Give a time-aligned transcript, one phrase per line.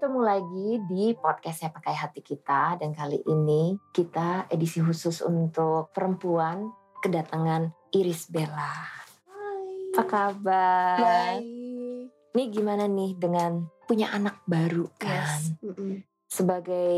[0.00, 6.72] Ketemu lagi di podcastnya Pakai Hati Kita dan kali ini kita edisi khusus untuk perempuan
[7.04, 8.80] kedatangan Iris Bella.
[9.28, 9.92] Hai.
[9.92, 10.96] Apa kabar?
[11.04, 12.16] Baik.
[12.32, 15.36] Nih gimana nih dengan punya anak baru kan?
[15.36, 15.60] Yes.
[15.68, 16.00] Mm-mm.
[16.30, 16.94] Sebagai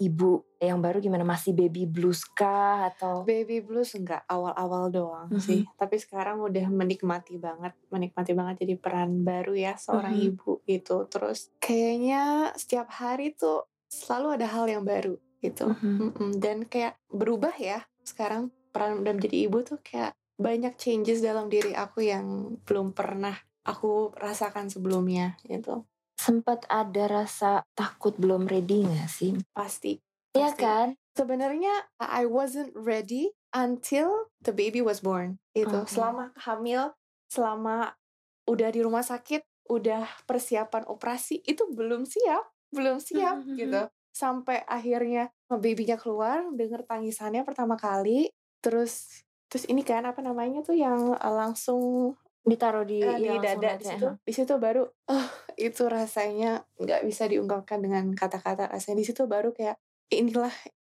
[0.00, 1.20] ibu yang baru gimana?
[1.20, 3.28] Masih baby blues kah atau?
[3.28, 5.40] Baby blues enggak awal-awal doang Mhm.
[5.40, 10.26] sih, tapi sekarang udah menikmati banget, menikmati banget jadi peran baru ya seorang Mhm.
[10.32, 11.04] ibu gitu.
[11.12, 15.68] Terus kayaknya setiap hari tuh selalu ada hal yang baru gitu.
[15.68, 16.16] Mhm.
[16.16, 16.30] Mm-mm.
[16.40, 21.76] Dan kayak berubah ya sekarang peran udah menjadi ibu tuh kayak banyak changes dalam diri
[21.76, 25.84] aku yang belum pernah aku rasakan sebelumnya gitu.
[26.20, 29.40] Sempat ada rasa takut belum ready gak sih?
[29.56, 29.96] Pasti.
[30.36, 31.00] Iya kan?
[31.16, 35.40] Sebenarnya I wasn't ready until the baby was born.
[35.56, 35.96] Itu Oke.
[35.96, 36.92] selama hamil,
[37.32, 37.96] selama
[38.44, 39.40] udah di rumah sakit,
[39.72, 43.56] udah persiapan operasi itu belum siap, belum siap Mhm.
[43.56, 43.80] gitu.
[44.12, 48.28] Sampai akhirnya babynya keluar, denger tangisannya pertama kali,
[48.60, 53.76] terus terus ini kan apa namanya tuh yang eh, langsung Ditaruh di, eh, di dada
[53.76, 55.26] di situ, di situ baru oh
[55.60, 59.76] itu rasanya nggak bisa diungkapkan dengan kata-kata rasanya di situ baru kayak
[60.08, 60.52] inilah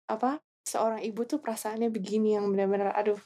[0.06, 3.18] apa seorang ibu tuh perasaannya begini yang benar-benar aduh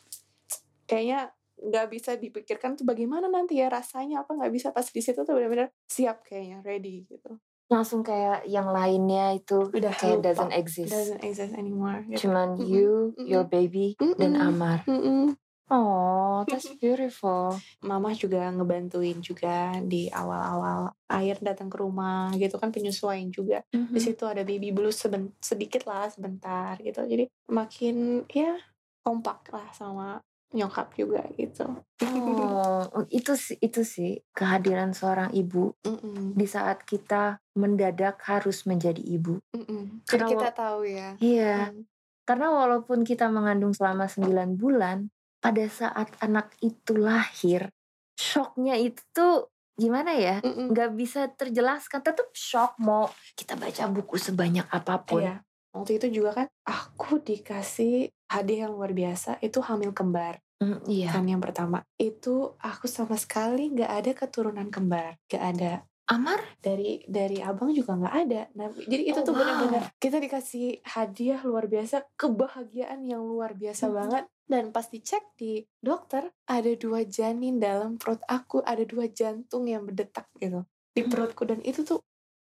[0.87, 5.23] kayaknya nggak bisa dipikirkan tuh bagaimana nanti ya rasanya apa nggak bisa pas di situ
[5.27, 10.25] tuh benar-benar siap kayaknya ready gitu Langsung kayak yang lainnya itu Udah kayak lupa.
[10.29, 10.93] doesn't exist.
[10.93, 12.29] doesn't exist anymore gitu.
[12.29, 13.25] Cuman you, mm-mm.
[13.25, 14.79] your baby, dan Mm-mm, Amar.
[14.85, 15.33] mm-mm.
[15.67, 17.57] Oh, that's beautiful.
[17.81, 23.97] Mama juga ngebantuin juga di awal-awal air datang ke rumah gitu kan penyesuaian juga di
[23.97, 23.97] Mhm.
[23.99, 28.57] situ ada baby blues seben- sedikit lah sebentar gitu jadi makin ya
[29.01, 30.17] kompak lah sama
[30.51, 31.65] nyokap juga gitu
[32.01, 38.99] Oh, itu sih itu sih kehadiran seorang ibu Mm-mm, di saat kita mendadak harus menjadi
[38.99, 39.37] ibu.
[39.51, 40.01] mm-mm.
[40.03, 41.85] jadi Karena kita tahu ya Iya, Mm,
[42.23, 45.07] karena walaupun kita mengandung selama 9 bulan,
[45.45, 47.69] pada saat anak itu lahir,
[48.17, 50.41] shocknya itu tuh gimana ya?
[50.41, 55.21] Nggak bisa terjelaskan, tetap shock mau kita baca buku sebanyak apa pun.
[55.21, 55.35] Iya.
[55.69, 61.11] waktu itu juga kan aku dikasih hadiah yang luar biasa itu hamil kembar Mm, iya.
[61.11, 66.39] kan yang pertama itu aku sama sekali nggak ada keturunan kembar nggak ada Amar?
[66.63, 69.39] dari dari abang juga nggak ada nah jadi itu Oh, tuh wow.
[69.43, 73.95] benar-benar kita dikasih hadiah luar biasa kebahagiaan yang luar biasa Mhm.
[73.99, 79.65] banget dan pas dicek di dokter ada dua janin dalam perut aku ada dua jantung
[79.65, 80.63] yang berdetak gitu
[80.93, 81.09] di Mhm.
[81.09, 81.43] perutku.
[81.43, 81.99] Dan itu tuh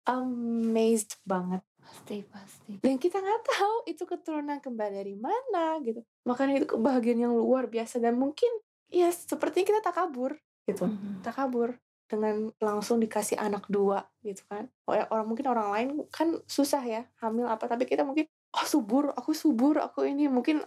[0.06, 1.62] amazed banget.
[1.82, 2.72] Pasti, pasti.
[2.80, 6.02] dan kita nggak tahu itu keturunan kembar dari mana gitu.
[6.24, 7.98] Makanya itu kebahagiaan yang luar biasa.
[7.98, 8.50] Dan mungkin
[8.88, 10.88] ya sepertinya kita tak kabur gitu.
[10.88, 11.26] Mhm.
[11.26, 11.76] tak kabur
[12.06, 14.68] dengan langsung dikasih anak dua gitu kan.
[14.88, 17.66] Ya, orang mungkin orang lain kan susah ya hamil apa.
[17.66, 20.28] Tapi kita mungkin oh subur aku subur aku ini.
[20.28, 20.62] Mungkin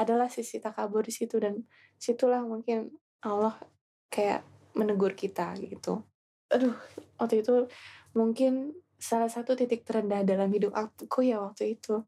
[0.00, 1.60] adalah sisi takabur di situ dan
[2.00, 2.88] situlah mungkin
[3.20, 3.60] Allah
[4.08, 4.40] kayak
[4.72, 6.00] menegur kita gitu.
[6.48, 6.74] Aduh
[7.20, 7.68] waktu itu
[8.16, 12.00] mungkin salah satu titik terendah dalam hidup aku ya waktu itu.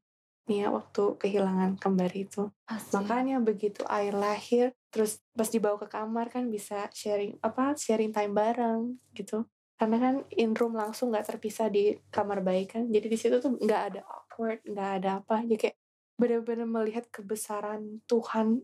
[0.49, 2.51] Nih ya waktu kehilangan kembar itu.
[2.67, 2.93] Pasti.
[2.97, 8.33] makanya begitu air lahir terus pas dibawa ke kamar kan bisa sharing apa sharing time
[8.33, 9.45] bareng gitu.
[9.79, 12.87] Karena kan in room langsung nggak terpisah di kamar bayi kan.
[12.87, 15.43] Jadi di situ tuh nggak ada awkward nggak ada apa.
[15.43, 15.77] Jadi kayak
[16.23, 18.63] benar-benar melihat kebesaran Tuhan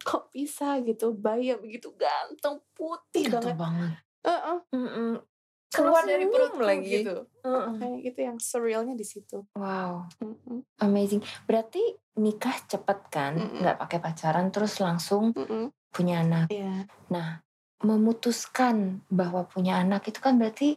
[0.00, 3.90] kok bisa gitu bayi yang begitu ganteng putih Ganteng banget banget.
[4.24, 5.12] Heeh, Mm-mm.
[5.68, 7.04] keluar dari perutku lagi.
[7.04, 7.76] gitu Heeh.
[7.76, 11.22] kayak gitu yang surrealnya di situ Wow, Mm-mm, amazing.
[11.46, 11.80] Berarti
[12.18, 13.38] nikah cepet kan?
[13.38, 16.50] Nggak pakai pacaran terus langsung mm-mm, punya anak.
[16.50, 17.38] iya Nah,
[17.84, 20.74] memutuskan bahwa punya anak itu kan berarti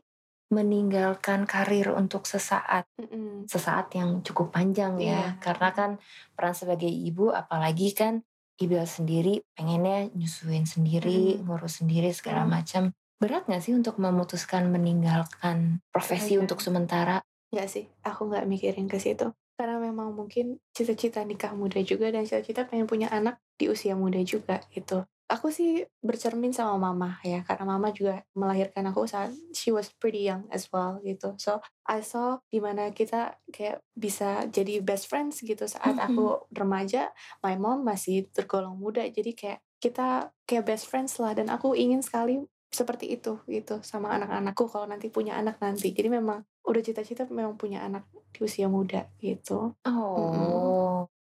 [0.48, 2.88] meninggalkan karir untuk sesaat.
[2.96, 5.08] mm-mm, Sesaat yang cukup panjang ya.
[5.08, 5.28] Iya.
[5.44, 5.92] Karena kan
[6.36, 8.24] peran sebagai ibu apalagi kan
[8.58, 11.46] ibu sendiri pengennya nyusuin sendiri, Mm.
[11.46, 12.50] ngurus sendiri segala Mm.
[12.50, 12.84] macam.
[13.18, 16.46] Berat gak sih untuk memutuskan meninggalkan profesi Iya.
[16.46, 17.22] untuk sementara?
[17.50, 19.34] Nggak sih, aku nggak mikirin ke situ.
[19.58, 24.22] Karena memang mungkin cita-cita nikah muda juga dan cita-cita pengen punya anak di usia muda
[24.22, 25.02] juga gitu.
[25.27, 30.24] Aku sih bercermin sama mama ya, karena mama juga melahirkan aku saat she was pretty
[30.24, 31.35] young as well gitu.
[31.35, 37.12] So I saw di mana kita kayak bisa jadi best friends gitu saat aku remaja,
[37.44, 42.00] my mom masih tergolong muda, jadi kayak kita kayak best friends lah dan aku ingin
[42.00, 45.91] sekali seperti itu gitu sama anak-anakku kalau nanti punya anak nanti.
[45.91, 49.75] Jadi memang udah cita-cita memang punya anak di usia muda gitu.
[49.88, 50.24] Oh.
[50.31, 51.17] Nah,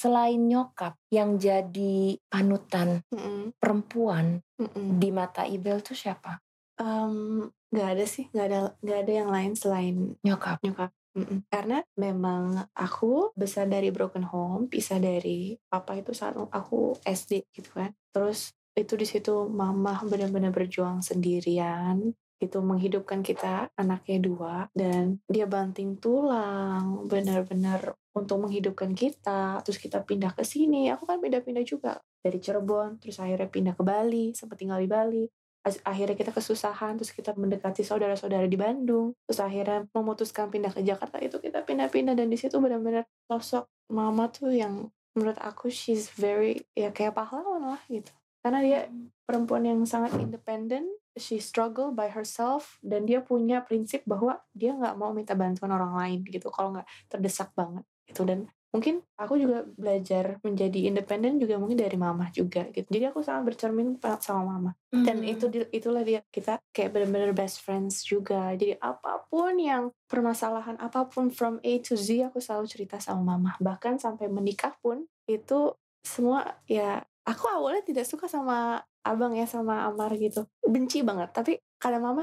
[0.00, 4.96] selain nyokap yang jadi panutan Mm-mm, perempuan mm-mm.
[4.96, 6.40] di mata Ibel tuh siapa?
[6.80, 10.64] Em, nggak ada sih, nggak ada nggak ada yang lain selain Nyokap.
[10.64, 10.88] nyokap.
[11.20, 11.44] Mm-mm.
[11.52, 17.76] Karena memang aku besar dari broken home, pisah dari papa itu saat aku SD gitu
[17.76, 17.92] kan.
[18.08, 25.44] Terus itu di situ mama benar-benar berjuang sendirian itu menghidupkan kita anaknya dua dan dia
[25.44, 30.90] banting tulang benar-benar untuk menghidupkan kita terus kita pindah ke sini.
[30.90, 35.24] Aku kan pindah-pindah juga dari Cirebon terus akhirnya pindah ke Bali sempat tinggal di Bali.
[35.60, 39.12] Akhirnya kita kesusahan terus kita mendekati saudara-saudara di Bandung.
[39.28, 42.16] Terus akhirnya memutuskan pindah ke Jakarta itu kita pindah-pindah.
[42.16, 47.76] Dan di situ benar-benar sosok mama tuh yang menurut aku she's very ya kayak pahlawan
[47.76, 48.10] lah gitu.
[48.40, 48.80] Karena dia
[49.28, 54.94] perempuan yang sangat independen she struggle by herself dan dia punya prinsip bahwa dia nggak
[54.94, 58.26] mau minta bantuan orang lain gitu kalau nggak terdesak banget gitu.
[58.26, 62.86] Dan mungkin aku juga belajar menjadi independen juga mungkin dari mama juga gitu.
[62.86, 65.32] Jadi aku sangat bercermin sama mama dan Hmm.
[65.34, 68.54] itu itulah dia kita kayak benar-benar best friends juga.
[68.54, 73.34] Jadi apa pun yang permasalahan apa pun from A to Z aku selalu cerita sama
[73.34, 75.74] mama bahkan sampai menikah pun itu
[76.06, 80.46] semua ya aku awalnya tidak suka sama abang ya sama Amar gitu.
[80.62, 82.22] Benci banget tapi karena mama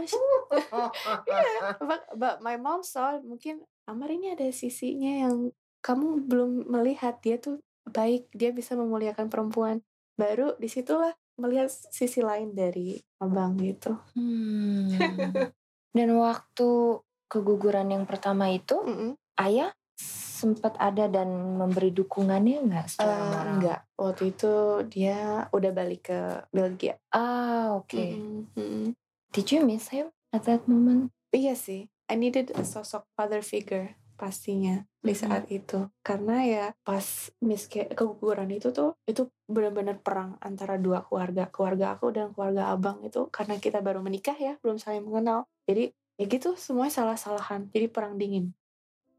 [1.27, 5.51] yeah, but, but my mom saw mungkin Amar ini ada sisinya yang
[5.87, 9.79] kamu belum melihat dia tuh baik dia bisa memuliakan perempuan
[10.19, 14.91] baru di situlah melihat sisi lain dari abang gitu Hmm.
[15.95, 19.17] Dan waktu keguguran yang pertama itu, Mm-mm.
[19.41, 21.25] ayah sempat ada dan
[21.57, 23.53] memberi dukungannya nggak secara moral?
[23.57, 24.53] enggak waktu itu
[24.85, 26.19] dia udah balik ke
[26.53, 27.97] Belgia Ah, oke.
[27.97, 28.85] Mm-mm, mm-mm.
[29.33, 31.09] Did you miss him at that moment?
[31.33, 35.87] Iya sih, I needed a sosok father figure pastinya di saat itu.
[36.01, 41.47] Karena ya pas miske keguguran itu tuh itu benar-benar perang antara dua keluarga.
[41.53, 45.45] Keluarga aku dan keluarga abang itu karena kita baru menikah ya belum saling mengenal.
[45.69, 47.69] Jadi ya gitu semuanya salah-salahan.
[47.69, 48.51] Jadi perang dingin.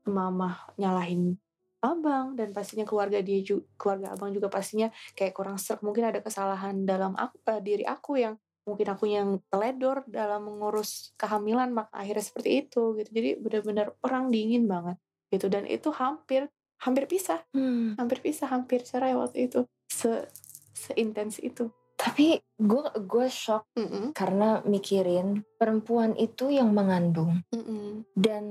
[0.05, 1.39] Mama nyalahin
[1.79, 6.19] abang dan pastinya keluarga dia juga keluarga abang juga pastinya kayak kurang serk mungkin ada
[6.19, 8.35] kesalahan dalam aku, eh, diri aku yang
[8.69, 14.29] mungkin aku yang teledor dalam mengurus kehamilan maka akhirnya seperti itu gitu jadi benar-benar perang
[14.29, 15.01] dingin banget
[15.33, 16.47] gitu dan itu hampir
[16.85, 17.97] hampir pisah Hmm.
[17.97, 20.29] hampir pisah hampir cerai waktu itu se
[20.77, 28.45] seintens itu Tapi gue gue shock Mm-mm, karena mikirin perempuan itu yang mengandung mm-mm, dan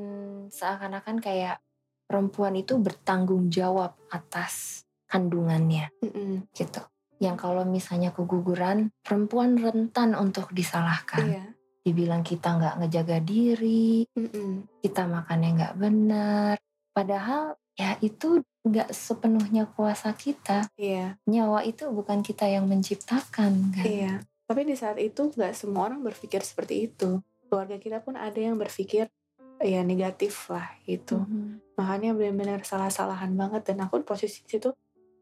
[0.52, 1.64] seakan-akan kayak
[2.04, 6.44] perempuan itu bertanggung jawab atas kandungannya mm-mm.
[6.52, 6.84] gitu.
[7.18, 11.26] Yang kalau misalnya keguguran, perempuan rentan untuk disalahkan.
[11.26, 11.46] iya
[11.82, 14.82] Dibilang kita nggak ngejaga diri, mm-mm.
[14.84, 16.56] kita makannya nggak benar.
[16.92, 20.68] Padahal ya itu nggak sepenuhnya kuasa kita.
[20.76, 23.86] iya Nyawa itu bukan kita yang menciptakan kan.
[23.86, 28.40] iya tapi di saat itu nggak semua orang berpikir seperti itu keluarga kita pun ada
[28.40, 29.12] yang berpikir
[29.60, 31.76] ya negatif lah gitu Mhm.
[31.76, 34.72] makanya benar-benar salah-salahan banget dan aku posisi situ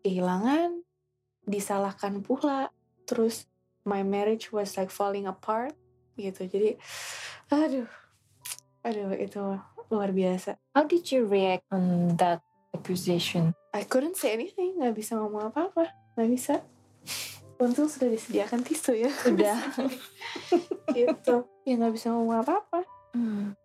[0.06, 0.85] kehilangan
[1.46, 2.74] disalahkan pula
[3.06, 3.46] terus
[3.86, 5.74] my marriage was like falling apart
[6.18, 6.50] gitu.
[6.50, 6.78] Jadi
[7.54, 7.90] aduh
[8.82, 9.42] aduh itu
[9.94, 10.58] luar biasa.
[10.74, 12.42] How did you react on that
[12.74, 13.54] accusation?
[13.72, 16.66] I couldn't say anything nggak bisa ngomong apa-apa nggak bisa.
[17.56, 19.12] Untung sudah disediakan tisu ya.
[19.14, 19.56] Sudah.
[20.98, 21.48] gitu.
[21.64, 22.84] Ya nggak bisa ngomong apa-apa.
[23.16, 23.56] Hmm.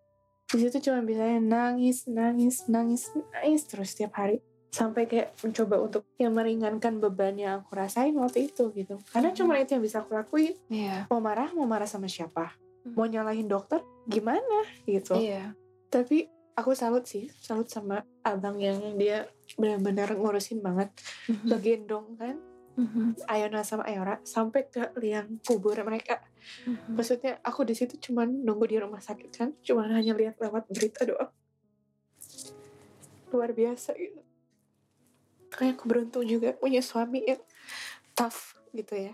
[0.51, 6.07] di situ cuma bisa nangis nangis nangis nangis terus setiap hari sampai kayak mencoba untuk
[6.15, 10.15] yang meringankan beban yang aku rasain waktu itu gitu karena cuma itu yang bisa aku
[10.15, 11.11] lakuin Iya.
[11.11, 12.95] mau marah mau marah sama siapa Hmm.
[12.95, 15.53] mau nyalahin dokter gimana gitu Iya.
[15.85, 16.25] tapi
[16.55, 20.89] aku salut sih salut sama abang yang dia benar-benar ngurusin banget
[21.27, 21.45] Mhm.
[21.45, 22.35] ngegendong kan
[22.71, 23.27] Mhm.
[23.27, 26.23] Ayona sama Ayora sampai ke liang kubur mereka
[26.65, 26.95] Mhm.
[26.95, 31.03] maksudnya aku di situ cuman nunggu di rumah sakit kan cuman hanya lihat lewat berita
[31.03, 31.29] doang
[33.29, 34.23] luar biasa gitu
[35.51, 37.41] kayak aku beruntung juga punya suami yang
[38.15, 39.13] tough gitu ya.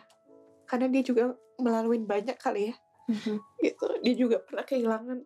[0.69, 2.75] Karena dia juga melalui banyak kali ya.
[3.07, 3.39] Mhm.
[3.63, 3.87] gitu.
[4.03, 5.19] Dia juga pernah kehilangan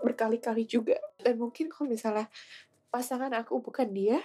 [0.00, 0.96] berkali-kali juga.
[1.18, 2.30] Dan mungkin kalau misalnya
[2.88, 4.22] pasangan aku bukan dia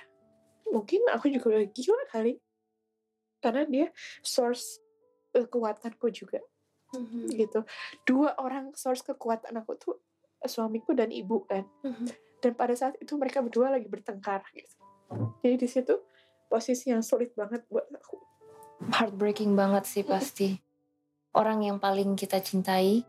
[0.71, 2.39] mungkin aku juga udah gila kali.
[3.43, 3.87] Karena dia
[4.23, 4.79] source
[5.35, 6.39] kekuatanku juga.
[6.93, 7.33] Mhm.
[7.33, 7.65] gitu.
[8.05, 9.97] Dua orang source kekuatan aku tuh
[10.45, 11.65] suamiku dan ibu kan.
[11.83, 12.07] Mhm.
[12.43, 14.75] dan pada saat itu mereka berdua lagi bertengkar gitu.
[15.39, 15.95] Jadi di situ
[16.53, 18.21] posisi yang sulit banget buat aku
[18.93, 20.59] Heartbreaking banget sih pasti.
[21.33, 23.01] Orang yang paling kita cintai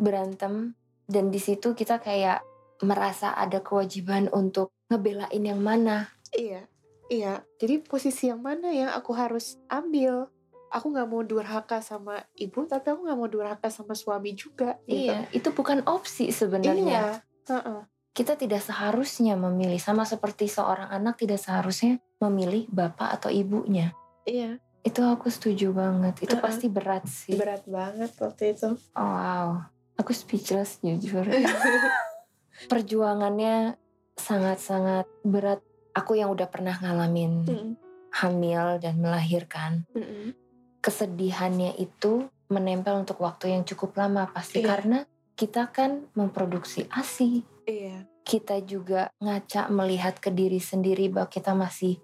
[0.00, 0.74] berantem
[1.06, 2.42] dan di situ kita kayak
[2.80, 6.08] merasa ada kewajiban untuk ngebelain yang mana.
[6.30, 6.62] iya
[7.10, 10.30] iya jadi posisi yang mana yang aku harus ambil
[10.70, 15.10] aku nggak mau durhaka sama ibu tapi aku nggak mau durhaka sama suami juga gitu.
[15.10, 16.86] Iya, itu bukan opsi sebenarnya.
[16.86, 17.06] Iya.
[17.50, 17.89] Uh-uh.
[18.10, 23.94] Kita tidak seharusnya memilih sama seperti seorang anak tidak seharusnya memilih bapak atau ibunya.
[24.26, 24.58] Iya.
[24.82, 26.24] Itu aku setuju banget.
[26.24, 26.44] Itu Uh-uh.
[26.44, 27.36] pasti berat sih.
[27.38, 28.74] Berat banget waktu itu.
[28.96, 29.62] Oh, wow.
[30.00, 31.22] Aku speechless jujur.
[32.70, 33.76] Perjuangannya
[34.16, 35.60] sangat-sangat berat.
[35.90, 37.70] Aku yang udah pernah ngalamin Mm-mm.
[38.14, 39.84] hamil dan melahirkan.
[39.90, 40.32] Mm-mm.
[40.80, 44.68] Kesedihannya itu menempel untuk waktu yang cukup lama pasti Iya.
[44.70, 44.98] karena
[45.34, 47.42] kita kan memproduksi ASI.
[47.66, 48.06] Iya.
[48.22, 51.98] Kita juga ngaca melihat ke diri sendiri bahwa kita masih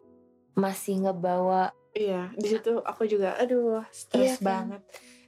[0.57, 2.29] masih ngebawa Iya.
[2.37, 4.45] Di situ aku juga, aduh, stres Iya kan?
[4.45, 4.83] banget.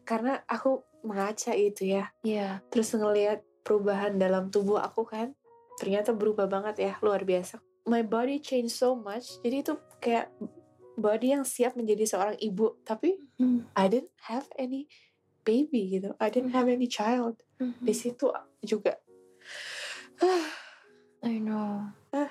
[0.05, 2.13] Karena aku mengaca itu ya.
[2.21, 5.33] ya Terus ngelihat perubahan dalam tubuh aku kan,
[5.81, 7.65] ternyata berubah banget ya, luar biasa.
[7.89, 9.41] My body changed so much.
[9.41, 10.29] Jadi itu kayak
[11.01, 13.65] body yang siap menjadi seorang ibu, tapi Hmm.
[13.73, 14.93] I didn't have any
[15.49, 16.13] baby gitu.
[16.21, 17.41] I didn't have any child.
[17.81, 18.29] Di situ
[18.61, 19.01] juga
[21.23, 21.89] I know.
[22.15, 22.31] Ah.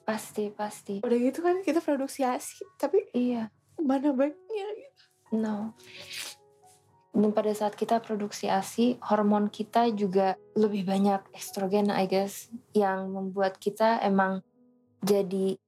[0.00, 0.98] Pasti pasti.
[1.06, 3.46] udah gitu kan kita produksi ASI, tapi Iya.
[3.78, 5.02] mana baiknya gitu.
[5.38, 5.78] No.
[7.10, 13.10] Dan pada saat kita produksi ASI, hormon kita juga lebih banyak estrogen, I guess, yang
[13.14, 14.42] membuat kita emang
[15.02, 15.58] jadi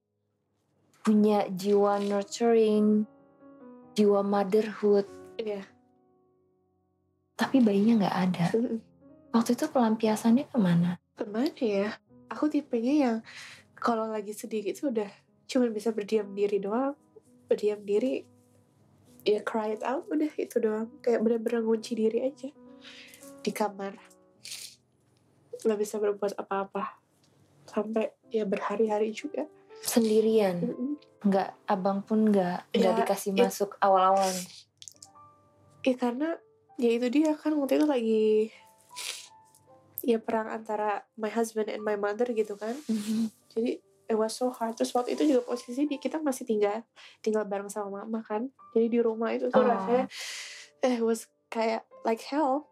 [1.03, 3.07] punya jiwa nurturing,
[3.95, 5.07] jiwa motherhood,
[5.39, 5.67] Iya.
[7.35, 8.47] tapi bayinya nggak ada.
[9.35, 11.02] Waktu itu pelampiasannya ke mana?
[11.13, 11.97] Ke mana ya?
[12.33, 13.17] Aku tipenya yang
[13.77, 15.09] kalau lagi sedih gitu udah
[15.45, 16.97] cuma bisa berdiam diri doang.
[17.47, 18.25] Berdiam diri,
[19.23, 20.89] ya cry it out udah itu doang.
[21.05, 22.49] Kayak bener-bener ngunci diri aja
[23.45, 23.93] di kamar.
[25.61, 26.97] Gak bisa berbuat apa-apa.
[27.69, 29.45] Sampai ya berhari-hari juga.
[29.83, 30.95] Sendirian, Mm-mm.
[31.27, 34.31] nggak abang pun nggak nggak Ya, dikasih it- masuk awal-awal.
[35.83, 36.39] Ya karena
[36.79, 38.25] ya itu dia kan waktu itu lagi
[40.03, 42.75] ya perang antara my husband and my mother gitu kan.
[43.49, 46.83] jadi it was so hard terus waktu itu juga posisi di kita masih tinggal
[47.19, 49.65] tinggal bareng sama mama kan jadi di rumah itu tuh Oh.
[49.65, 50.05] rasanya
[50.81, 52.67] eh was kayak like hell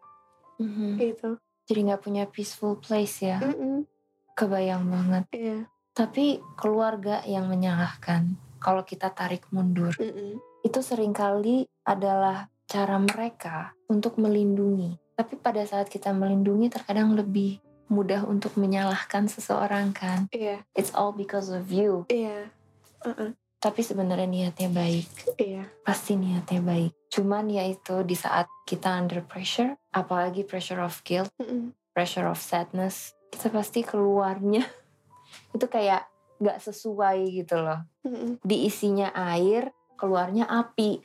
[0.57, 0.99] Mhm.
[0.99, 1.29] gitu
[1.63, 3.39] Jadi nggak punya peaceful place ya.
[3.39, 3.87] Mm-mm.
[4.33, 5.23] Kebayang banget.
[5.31, 5.59] Iya.
[5.91, 9.95] Tapi keluarga yang menyalahkan kalau kita tarik mundur.
[9.95, 10.35] Mm-mm.
[10.61, 15.00] Itu sering kali adalah cara mereka untuk melindungi.
[15.21, 17.61] Tapi pada saat kita melindungi terkadang lebih
[17.93, 20.25] mudah untuk menyalahkan seseorang kan.
[20.33, 22.09] iya It's all because of you.
[22.09, 22.49] iya
[23.05, 23.37] Uh-uh.
[23.61, 25.37] Tapi sebenarnya niatnya baik.
[25.37, 26.97] iya Pasti niatnya baik.
[27.13, 31.77] Cuman ya itu di saat kita under pressure, apalagi pressure of guilt, Mm-mm.
[31.93, 34.65] pressure of sadness, kita pasti keluarnya
[35.55, 36.09] itu kayak
[36.41, 37.85] nggak sesuai gitu loh.
[38.01, 38.41] Mm-mm.
[38.41, 39.69] Diisinya air,
[40.01, 40.97] keluarnya api.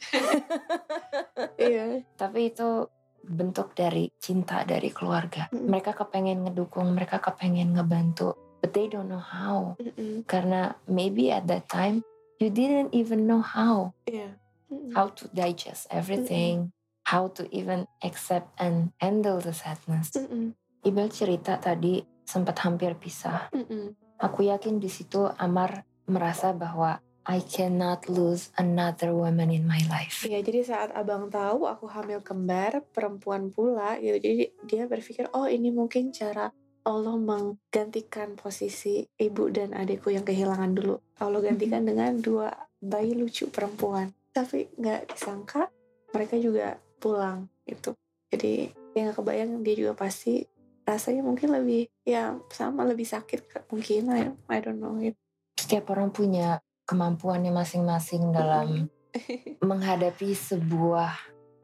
[1.61, 2.89] iya Tapi itu
[3.27, 5.51] bentuk dari cinta dari keluarga.
[5.51, 5.67] Mm-mm.
[5.67, 9.75] Mereka kepengen ngedukung, mereka kepengen ngebantu, but they don't know how.
[9.83, 10.23] Mm-mm.
[10.25, 12.07] Karena maybe at that time
[12.39, 14.39] you didn't even know how iya
[14.71, 14.95] Mm-mm.
[14.95, 16.75] how to digest everything,
[17.07, 20.15] how to even accept and handle the sadness.
[20.15, 20.55] Mm-mm.
[20.87, 23.51] Ibel cerita tadi sempat hampir pisah.
[23.55, 23.95] Mm-mm.
[24.19, 30.23] Aku yakin di situ Amar merasa bahwa I cannot lose another woman in my life.
[30.23, 34.23] Iya, jadi saat abang tahu aku hamil kembar, perempuan pula gitu.
[34.23, 36.55] Jadi dia berpikir, oh ini mungkin cara
[36.87, 41.03] Allah menggantikan posisi ibu dan adikku yang kehilangan dulu.
[41.19, 44.15] Allah gantikan dengan dua bayi lucu perempuan.
[44.31, 45.67] Tapi nggak disangka
[46.15, 47.99] mereka juga pulang gitu.
[48.31, 50.47] Jadi yang nggak kebayang dia juga pasti
[50.87, 55.19] rasanya mungkin lebih ya sama lebih sakit mungkin I, I don't know it.
[55.59, 58.87] Setiap orang punya kemampuannya masing-masing dalam
[59.71, 61.13] menghadapi sebuah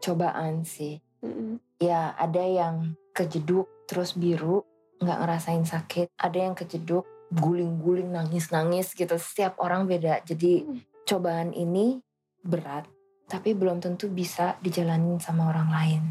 [0.03, 0.99] cobaan sih.
[1.23, 1.63] Mm-mm.
[1.79, 4.67] Ya ada yang kejeduk terus biru
[4.99, 6.11] nggak ngerasain sakit.
[6.19, 9.15] Ada yang kejeduk guling-guling nangis-nangis gitu.
[9.17, 10.21] Setiap orang beda.
[10.27, 10.79] Jadi Mm.
[11.07, 11.99] cobaan ini
[12.43, 12.87] berat
[13.31, 16.03] tapi belum tentu bisa dijalanin sama orang lain.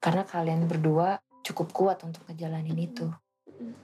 [0.00, 2.86] Karena kalian berdua cukup kuat untuk ngejalanin Mm.
[2.92, 3.06] itu.
[3.48, 3.74] Mm.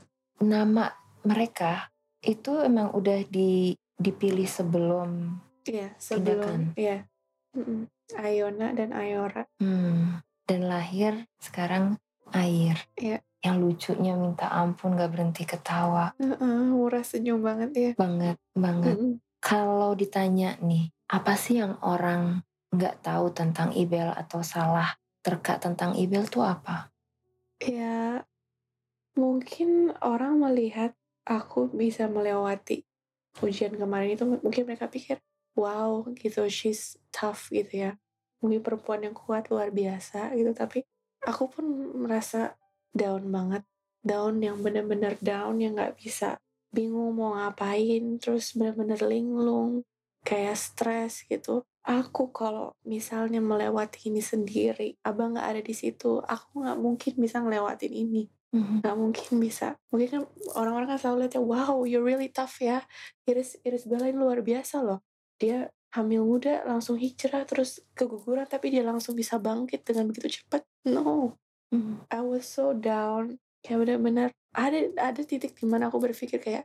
[0.44, 0.84] Nama
[1.24, 1.88] mereka
[2.20, 5.98] itu emang udah di dipilih sebelum Iya, Tindakan.
[5.98, 6.98] sebelum iya.
[7.56, 7.90] Mm-mm.
[8.14, 9.50] Ayona dan Ayora.
[9.58, 11.98] hmm, dan lahir sekarang
[12.30, 12.78] air.
[12.94, 13.18] Iya.
[13.42, 16.14] Yang lucunya minta ampun gak berhenti ketawa.
[16.22, 17.92] Heeh, murah senyum banget ya.
[17.98, 18.94] Banget, banget.
[18.94, 19.12] Mm-mm.
[19.42, 25.94] Kalau ditanya nih, apa sih yang orang nggak tahu tentang Ibel atau salah terka tentang
[25.98, 26.90] Ibel tuh apa?
[27.58, 28.22] Ya,
[29.18, 30.94] mungkin orang melihat
[31.26, 32.85] aku bisa melewati
[33.44, 35.20] ujian kemarin itu mungkin mereka pikir
[35.56, 37.92] wow gitu she's tough gitu ya.
[38.44, 40.52] Mungkin perempuan yang kuat luar biasa gitu.
[40.52, 40.84] Tapi
[41.24, 41.64] aku pun
[41.96, 42.54] merasa
[42.92, 43.64] down banget.
[44.06, 46.38] Down yang bener-bener down yang nggak bisa
[46.70, 49.82] bingung mau ngapain terus bener-bener linglung
[50.22, 51.64] kayak stres gitu.
[51.86, 57.38] Aku kalau misalnya melewati ini sendiri abang nggak ada di situ aku nggak mungkin bisa
[57.38, 58.78] ngelewatin ini Mhm.
[58.84, 59.74] nggak mungkin bisa.
[59.90, 60.22] Mungkin kan
[60.54, 62.82] orang-orang kan selalu lihat ya wow you're really tough ya.
[63.26, 65.02] Iris Iris Bella ini luar biasa loh.
[65.40, 70.62] Dia hamil muda langsung hijrah terus keguguran tapi dia langsung bisa bangkit dengan begitu cepat?
[70.86, 71.34] No.
[71.74, 72.06] Mhm.
[72.12, 73.42] I was so down.
[73.66, 76.64] Kayak benar-benar ada ada titik di mana aku berpikir kayak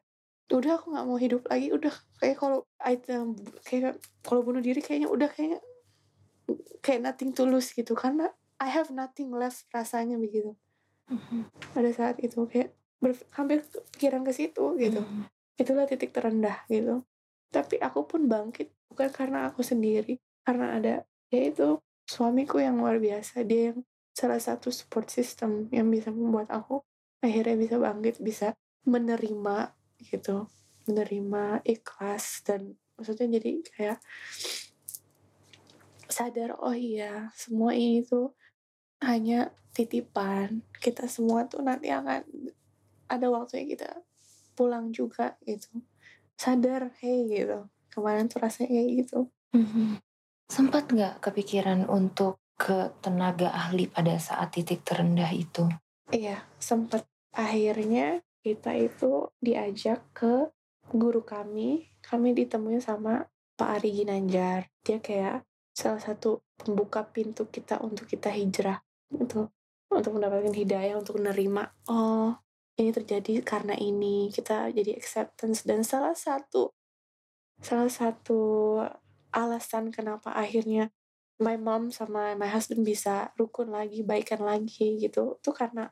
[0.53, 1.73] udah aku nggak mau hidup lagi.
[1.73, 1.93] Udah.
[2.21, 3.33] Kayak kalau item
[3.65, 5.59] kayak kalau bunuh diri kayaknya udah kayak
[6.85, 7.93] kayak nothing to lose gitu.
[7.97, 8.29] Karena
[8.61, 10.53] I have nothing left rasanya begitu
[11.12, 11.51] Mhm.
[11.75, 12.72] pada saat itu kayak
[13.03, 13.62] ber- hampir
[13.96, 15.27] pikiran ke situ gitu Mhm.
[15.60, 17.03] itulah titik terendah gitu
[17.51, 20.15] tapi aku pun bangkit bukan karena aku sendiri
[20.48, 20.94] karena ada
[21.30, 21.77] yaitu
[22.08, 23.84] suamiku yang luar biasa dia yang
[24.15, 26.80] salah satu support system yang bisa membuat aku
[27.20, 28.56] akhirnya bisa bangkit bisa
[28.88, 30.48] menerima gitu
[30.89, 34.00] menerima ikhlas dan maksudnya jadi kayak
[36.12, 38.36] sadar oh iya semua ini tuh
[39.01, 40.62] hanya titipan.
[40.77, 42.22] Kita semua tuh nanti akan
[43.10, 43.89] ada waktunya kita
[44.53, 45.81] pulang juga gitu.
[46.38, 47.67] Sadar hey gitu.
[47.91, 49.20] Kemarin tuh rasanya kayak gitu.
[49.58, 50.00] Mhm.
[50.48, 55.65] Sempat nggak kepikiran untuk ke tenaga ahli pada saat titik terendah itu?
[56.12, 60.51] iya sempet akhirnya kita itu diajak ke
[60.91, 61.88] guru kami.
[62.03, 63.24] Kami ditemuin sama
[63.55, 64.67] Pak Ari Ginanjar.
[64.84, 69.51] Dia kayak salah satu pembuka pintu kita untuk kita hijrah gitu
[69.91, 72.36] untuk mendapatkan hidayah untuk menerima oh
[72.80, 76.71] ini terjadi karena ini kita jadi acceptance dan salah satu
[77.62, 78.41] salah satu
[79.32, 80.89] alasan kenapa akhirnya
[81.41, 85.89] my mom sama my husband bisa rukun lagi baikan lagi gitu itu karena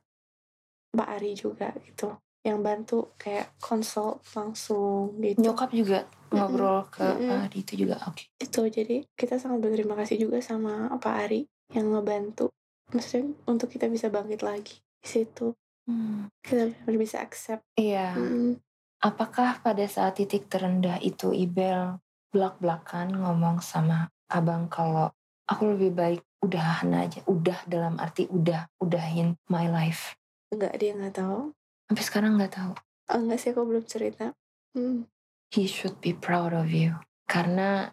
[0.90, 7.30] Mbak Ari juga gitu yang bantu kayak konsult langsung gitu Nyokap juga ngobrol ke Mm-mm.
[7.30, 8.24] Pak Adi itu juga oke.
[8.40, 11.42] itu jadi kita sangat berterima kasih juga sama Pak Ari
[11.76, 12.50] yang ngebantu
[12.92, 15.54] maksudnya untuk kita bisa bangkit lagi di situ
[15.90, 16.30] Hmm.
[16.46, 18.14] kita benar bisa accept Iya.
[18.14, 18.62] Mm,
[19.02, 21.98] Apakah pada saat titik terendah itu Ibel
[22.30, 25.10] belak-belakan ngomong sama abang kalau
[25.50, 30.14] aku lebih baik udahan aja, udah dalam arti udah, udahin my life.
[30.54, 31.58] enggak dia nggak tahu
[31.90, 32.74] Sampai sekarang nggak tahu.
[33.10, 34.38] Ah, enggak sih aku belum cerita
[34.78, 35.10] Hmm,
[35.50, 37.02] He should be proud of you.
[37.26, 37.90] Karena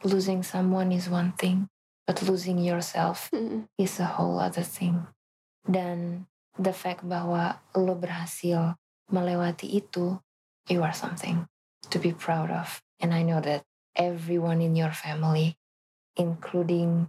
[0.00, 1.68] losing someone is one thing,
[2.06, 5.08] but losing yourself mm, is a whole other thing.
[5.64, 6.28] Dan
[6.60, 8.76] the fact bahwa lo berhasil
[9.08, 10.20] melewati itu,
[10.68, 11.48] you are something
[11.88, 12.80] to be proud of.
[13.00, 13.64] And I know that
[13.96, 15.56] everyone in your family,
[16.16, 17.08] including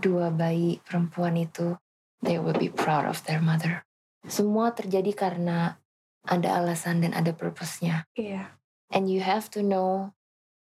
[0.00, 1.78] dua bayi perempuan itu,
[2.24, 3.84] they will be proud of their mother.
[4.26, 5.82] Semua terjadi karena
[6.22, 8.06] ada alasan dan ada purpose-nya.
[8.14, 8.54] iya
[8.92, 10.14] And you have to know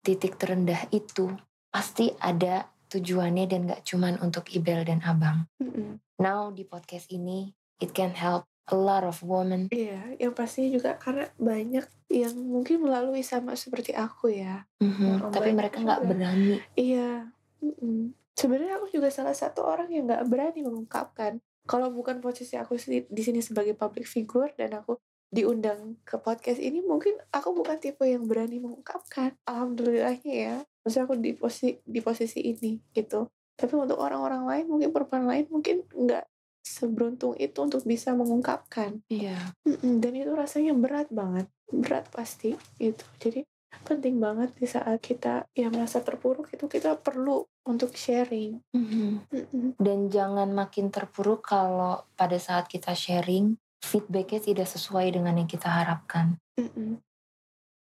[0.07, 1.37] titik terendah itu
[1.68, 5.48] pasti ada tujuannya dan gak cuman untuk Ibel dan Abang.
[5.57, 5.96] Mm-mm.
[6.20, 7.50] Now di podcast ini,
[7.81, 9.66] it can help a lot of women.
[9.72, 14.68] Iya, yang pasti juga karena banyak yang mungkin melalui sama seperti aku ya.
[14.78, 16.61] Mhm, Oh, Tapi mereka nggak berani.
[16.76, 17.33] Iya.
[17.59, 18.14] mm-mm.
[18.33, 21.42] Sebenarnya aku juga salah satu orang yang nggak berani mengungkapkan.
[21.62, 24.98] Kalau bukan posisi aku di di sini sebagai public figure dan aku
[25.33, 29.37] diundang ke podcast ini, mungkin aku bukan tipe yang berani mengungkapkan.
[29.48, 30.57] Alhamdulillahnya ya.
[30.83, 33.31] Maksudnya aku di posisi di posisi ini gitu.
[33.55, 36.25] Tapi untuk orang-orang lain, mungkin perempuan lain mungkin nggak
[36.62, 39.03] seberuntung itu untuk bisa mengungkapkan.
[39.11, 39.38] Iya.
[39.66, 43.49] Mm-mm, dan itu rasanya berat banget berat pasti itu jadi
[43.83, 49.27] penting banget di saat kita ya merasa terpuruk itu kita perlu untuk sharing Mhm.
[49.33, 49.66] Mm-mm.
[49.81, 55.66] Dan jangan makin terpuruk kalau pada saat kita sharing, feedbacknya tidak sesuai dengan yang kita
[55.71, 56.37] harapkan.
[56.59, 57.01] Mm-mm.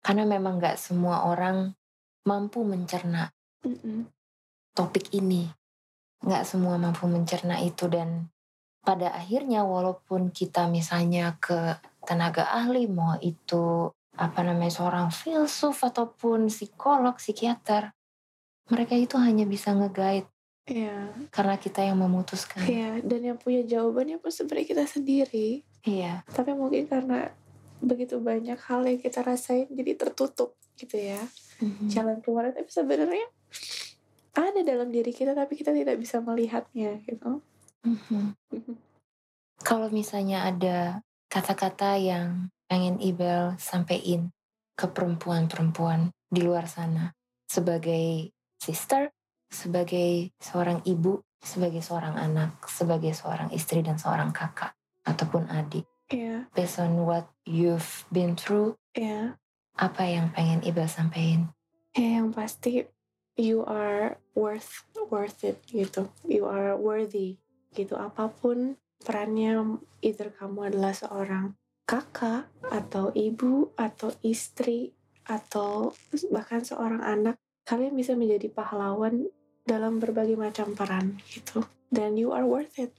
[0.01, 1.75] Karena memang nggak semua orang
[2.27, 3.31] mampu mencerna
[3.63, 4.03] Mm-mm.
[4.75, 5.47] topik ini.
[6.19, 8.27] Nggak semua mampu mencerna itu dan
[8.83, 16.49] pada akhirnya walaupun kita misalnya ke tenaga ahli mau itu apa namanya seorang filsuf ataupun
[16.49, 17.91] psikolog, psikiater,
[18.67, 20.27] mereka itu hanya bisa nge-guide
[20.67, 22.59] Iya, karena kita yang memutuskan.
[22.67, 26.27] iya dan yang punya jawabannya pun sebenarnya kita sendiri Iya.
[26.27, 27.31] tapi mungkin karena
[27.79, 31.23] begitu banyak hal yang kita rasain jadi tertutup gitu ya
[31.57, 31.87] Mhm.
[31.89, 33.27] jalan keluar tapi sebenarnya
[34.37, 37.41] ada dalam diri kita tapi kita tidak bisa melihatnya gitu
[37.87, 38.35] Mhm.
[39.63, 40.99] Kalau misalnya ada
[41.31, 44.35] kata-kata yang pengen Ibel sampein
[44.75, 47.15] ke perempuan-perempuan di luar sana
[47.47, 49.09] sebagai sister,
[49.47, 54.75] sebagai seorang ibu, sebagai seorang anak, sebagai seorang istri dan seorang kakak
[55.07, 55.87] ataupun adik.
[56.11, 59.35] Iya, Based on what you've been through, iya.
[59.77, 61.53] Apa yang pengen Iba sampaikan?
[61.93, 62.85] Ya yang pasti
[63.37, 66.09] you are worth worth it gitu.
[66.25, 67.37] You are worthy
[67.77, 67.93] gitu.
[67.93, 71.53] Apa pun perannya, either kamu adalah seorang
[71.87, 74.91] kakak atau ibu atau istri
[75.23, 75.93] atau
[76.33, 79.29] bahkan seorang anak, kalian bisa menjadi pahlawan
[79.67, 81.63] dalam berbagai macam peran gitu.
[81.87, 82.95] Dan you are worth it,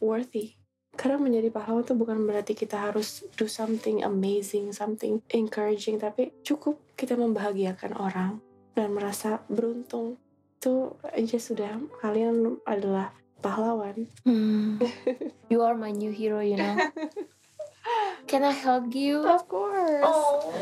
[0.00, 0.59] worthy.
[0.94, 6.76] Karena menjadi pahlawan itu bukan berarti kita harus do something amazing, something encouraging, tapi cukup
[6.98, 8.32] kita membahagiakan orang
[8.74, 10.18] dan merasa beruntung.
[10.60, 14.10] Itu aja sudah kalian adalah pahlawan.
[14.28, 14.76] Hmm.
[15.48, 16.76] you are my new hero, you know.
[18.28, 19.24] Can I hug you?
[19.26, 20.04] Of course.
[20.04, 20.52] Oh,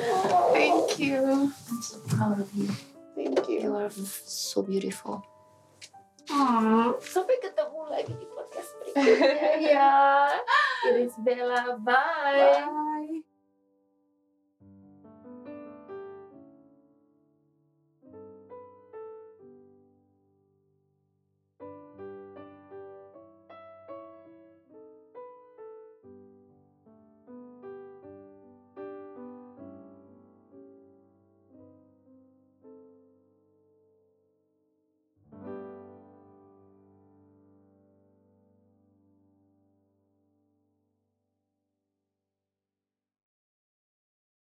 [0.55, 1.53] Thank you.
[1.53, 2.71] I'm so proud of you.
[3.12, 3.77] Thank You you.
[3.77, 3.91] are
[4.25, 5.27] so beautiful.
[6.31, 6.95] Hmm.
[7.03, 8.14] Sampai ketemu lagi
[9.03, 9.95] di podcast berikutnya ya.
[10.89, 12.87] Iris Bella, bye.